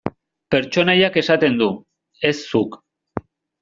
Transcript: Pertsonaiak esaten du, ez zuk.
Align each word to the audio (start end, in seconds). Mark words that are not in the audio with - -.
Pertsonaiak 0.55 1.21
esaten 1.23 1.61
du, 1.61 1.69
ez 2.31 2.37
zuk. 2.43 2.83